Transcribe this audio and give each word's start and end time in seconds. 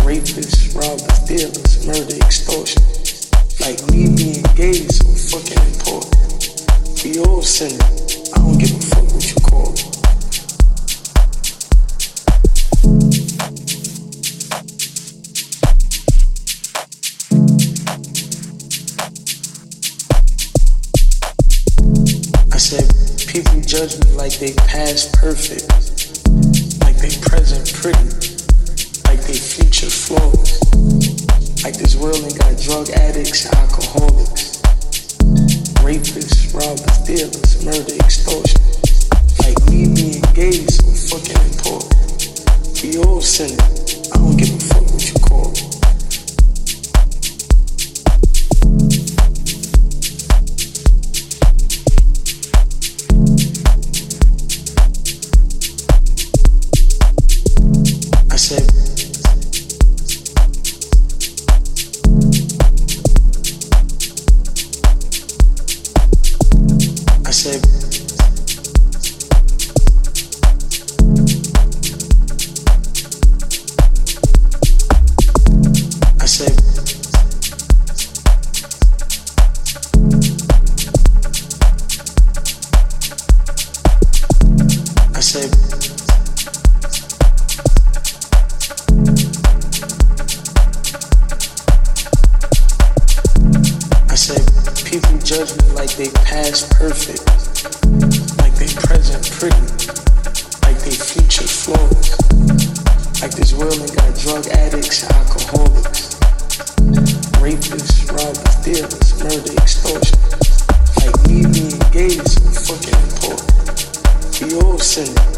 rapists, 0.00 0.74
robbers, 0.74 1.18
dealers, 1.28 1.86
murder, 1.86 2.16
extortion. 2.24 2.82
Like 3.60 3.80
me 3.90 4.16
being 4.16 4.42
gay 4.56 4.80
is 4.80 4.96
so 4.96 5.36
fucking 5.36 5.81
important. 7.04 7.12
We 7.12 7.18
all. 7.18 7.42
I 8.32 8.38
don't 8.38 8.58
give 8.58 8.70
a 8.70 8.80
fuck 8.80 9.04
what 9.12 9.24
you 9.28 9.36
call 9.42 9.72
it. 9.72 9.82
I 22.52 22.58
said, 22.58 22.88
people 23.26 23.60
judge 23.62 23.98
me 24.04 24.12
like 24.12 24.38
they 24.38 24.52
past 24.54 25.12
perfect, 25.14 25.68
like 26.82 26.96
they 26.96 27.10
present 27.20 27.72
pretty, 27.74 28.04
like 29.06 29.20
they 29.26 29.34
future 29.34 29.90
flawless. 29.90 30.60
Like 31.64 31.76
this 31.76 31.96
world 31.96 32.16
ain't 32.22 32.38
got 32.38 32.58
drug 32.60 32.90
addicts, 32.90 33.46
alcoholics, 33.46 34.51
rapists, 35.82 36.54
robbers, 36.54 36.98
dealers, 36.98 37.64
murder, 37.64 37.94
extortion. 38.04 38.60
Like 39.40 39.58
me 39.68 39.92
being 39.92 40.22
gay 40.32 40.54
is 40.62 40.76
so 40.76 41.18
fucking 41.18 41.42
important. 41.50 42.82
We 42.82 42.98
all 42.98 43.20
sinning. 43.20 43.58
I 44.12 44.18
don't 44.18 44.36
give 44.36 44.54
a 44.54 44.58
fuck 44.58 44.82
what 44.92 45.12
you 45.12 45.18
call 45.20 45.50
it. 45.50 45.71
People 94.92 95.16
judge 95.20 95.56
me 95.62 95.70
like 95.70 95.88
they 95.96 96.10
past 96.28 96.70
perfect, 96.72 97.24
like 98.42 98.52
they 98.56 98.68
present 98.76 99.24
pretty, 99.32 99.64
like 100.68 100.76
they 100.84 100.92
future 100.92 101.48
flawless. 101.48 102.12
Like 103.22 103.32
this 103.32 103.54
world 103.54 103.72
ain't 103.72 103.96
got 103.96 104.14
drug 104.18 104.46
addicts, 104.48 105.08
alcoholics, 105.10 106.14
rapists, 107.40 108.04
robbers, 108.12 108.56
dealers, 108.60 109.18
murder, 109.18 109.62
extortion. 109.62 110.18
Like 111.00 111.16
me 111.26 111.40
being 111.48 111.80
gay 111.90 112.12
is 112.12 112.36
fucking 112.68 113.00
important. 113.08 114.42
We 114.42 114.60
all 114.60 114.78
sinning. 114.78 115.31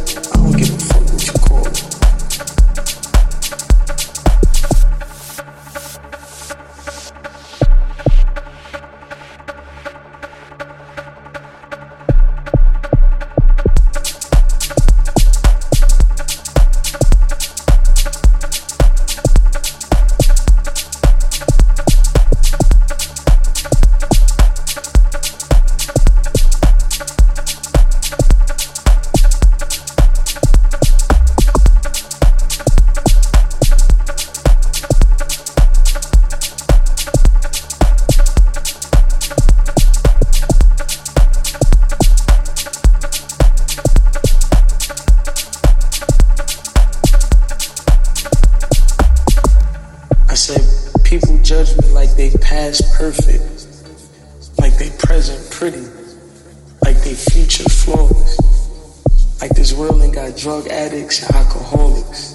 Drug 60.44 60.68
addicts, 60.68 61.24
alcoholics, 61.30 62.34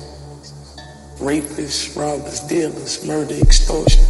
rapists, 1.19 1.95
robbers, 1.95 2.39
dealers, 2.39 3.05
murder, 3.05 3.35
extortion. 3.35 4.03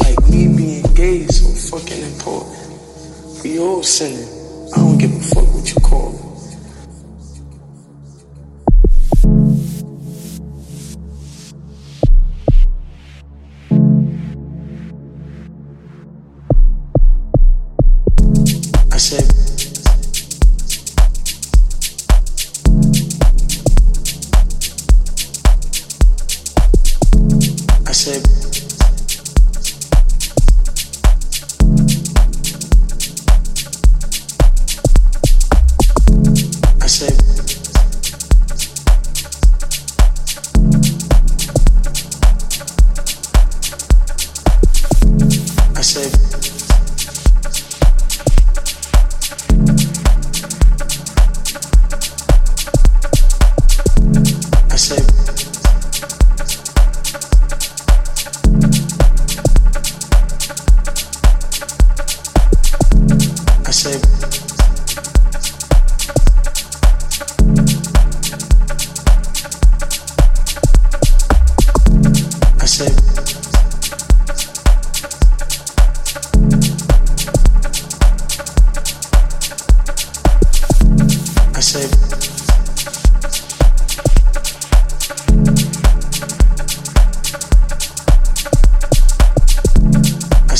Like 0.00 0.18
me 0.30 0.48
being 0.56 0.82
gay 0.94 1.18
is 1.18 1.36
so 1.44 1.76
fucking 1.76 2.02
important. 2.04 3.44
We 3.44 3.58
all 3.58 3.82
sinning. 3.82 4.26
I 4.72 4.78
don't 4.78 4.96
give 4.96 5.14
a 5.14 5.20
fuck 5.20 5.57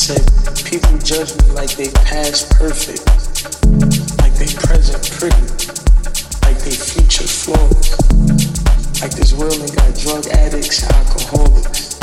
said, 0.08 0.64
people 0.64 0.96
judge 1.04 1.36
me 1.36 1.50
like 1.52 1.68
they 1.76 1.90
past 2.08 2.48
perfect, 2.52 3.04
like 4.22 4.32
they 4.40 4.48
present 4.56 5.04
pretty, 5.20 5.44
like 6.48 6.56
they 6.64 6.72
future 6.72 7.28
flawless. 7.28 7.92
Like 9.02 9.12
this 9.12 9.34
world 9.34 9.60
ain't 9.60 9.76
got 9.76 9.94
drug 9.98 10.26
addicts, 10.28 10.82
alcoholics, 10.88 11.98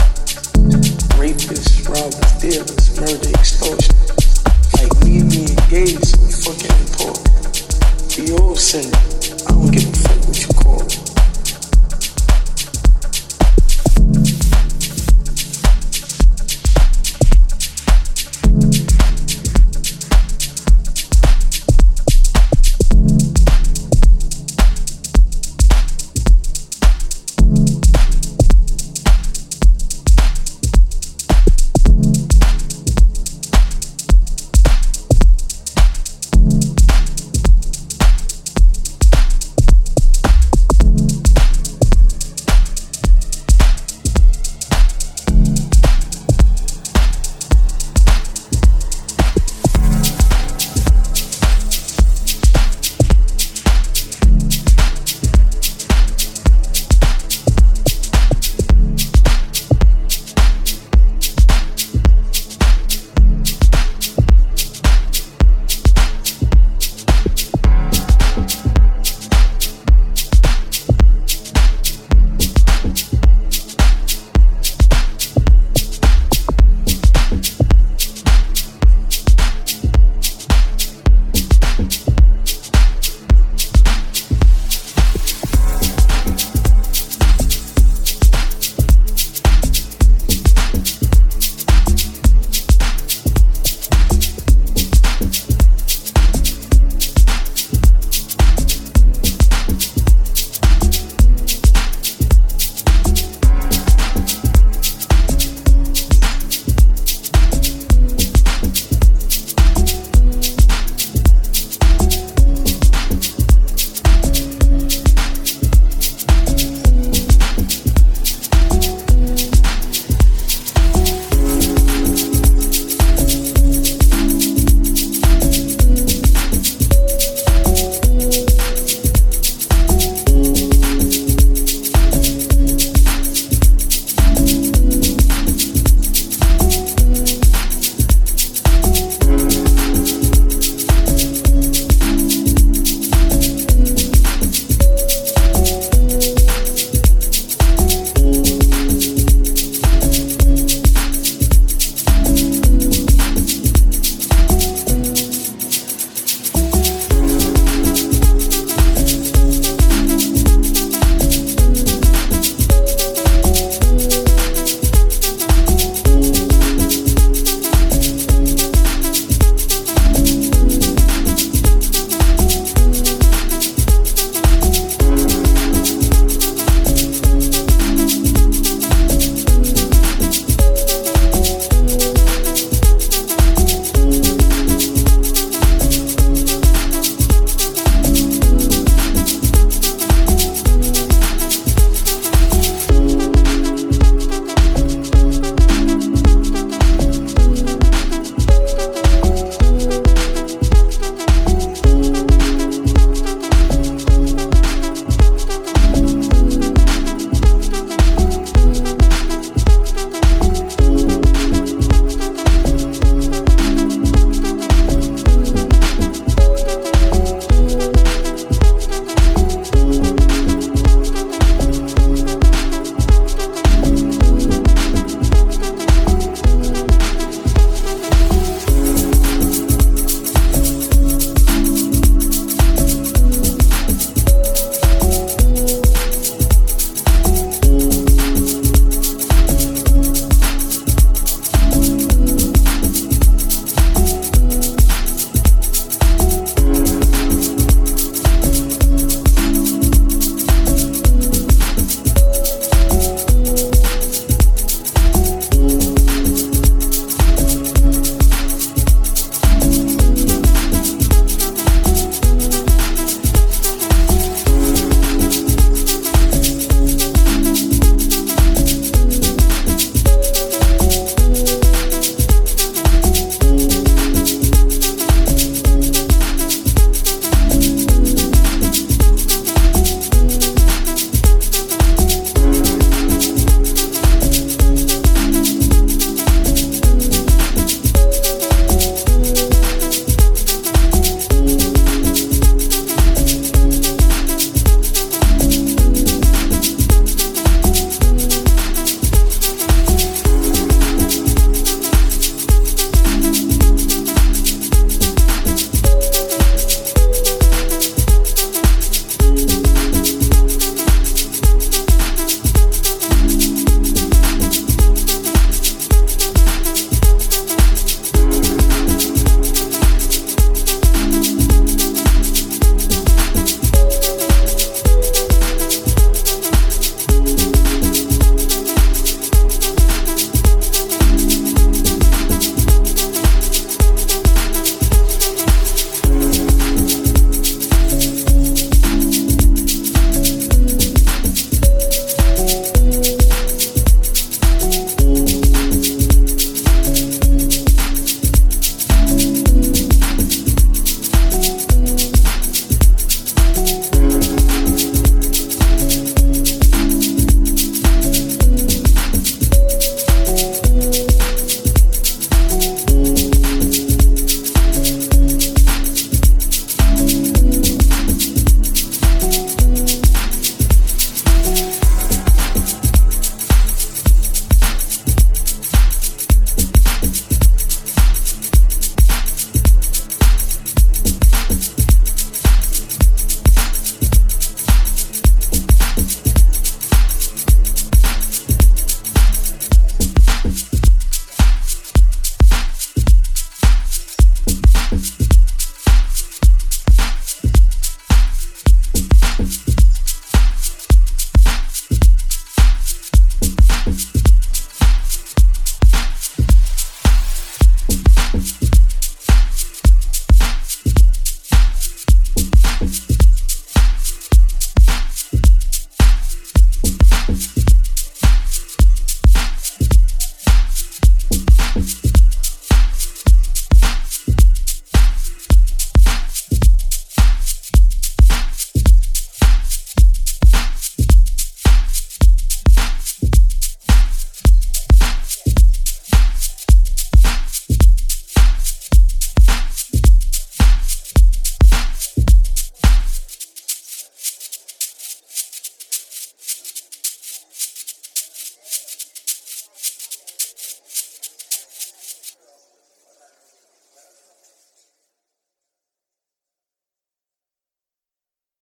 rapists, 1.17 1.81
robbers, 1.89 2.31
dealers, 2.37 3.01
murder, 3.01 3.35